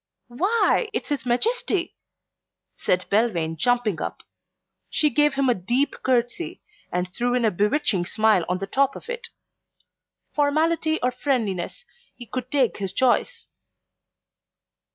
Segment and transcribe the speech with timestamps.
[0.29, 1.95] "Why, it's his Majesty,"
[2.73, 4.23] said Belvane, jumping up.
[4.89, 8.95] She gave him a deep curtsey and threw in a bewitching smile on the top
[8.95, 9.27] of it;
[10.33, 11.85] formality or friendliness,
[12.15, 13.45] he could take his choice.